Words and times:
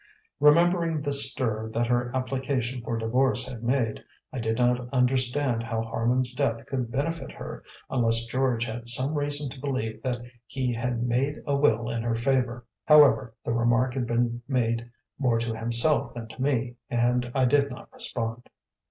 Remembering 0.39 1.03
the 1.03 1.13
stir 1.13 1.69
that 1.75 1.85
her 1.85 2.09
application 2.15 2.81
for 2.81 2.97
divorce 2.97 3.47
had 3.47 3.61
made, 3.63 4.03
I 4.33 4.39
did 4.39 4.57
not 4.57 4.91
understand 4.91 5.61
how 5.61 5.83
Harman's 5.83 6.33
death 6.33 6.65
could 6.65 6.89
benefit 6.91 7.31
her, 7.33 7.63
unless 7.87 8.25
George 8.25 8.65
had 8.65 8.87
some 8.87 9.13
reason 9.13 9.47
to 9.51 9.59
believe 9.59 10.01
that 10.01 10.19
he 10.47 10.73
had 10.73 11.03
made 11.03 11.43
a 11.45 11.55
will 11.55 11.87
in 11.87 12.01
her 12.01 12.15
favour. 12.15 12.65
However, 12.85 13.35
the 13.45 13.53
remark 13.53 13.93
had 13.93 14.07
been 14.07 14.41
made 14.47 14.89
more 15.19 15.37
to 15.37 15.55
himself 15.55 16.15
than 16.15 16.27
to 16.29 16.41
me 16.41 16.77
and 16.89 17.31
I 17.35 17.45
did 17.45 17.69
not 17.69 17.93
respond. 17.93 18.49